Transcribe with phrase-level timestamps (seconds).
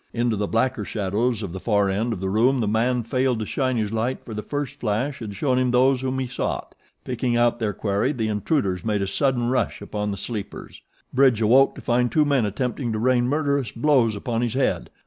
[0.13, 3.45] Into the blacker shadows of the far end of the room the man failed to
[3.45, 6.73] shine his light for the first flash had shown him those whom he sought.
[7.03, 10.81] Picking out their quarry the intruders made a sudden rush upon the sleepers.
[11.13, 14.89] Bridge awoke to find two men attempting to rain murderous blows upon his head.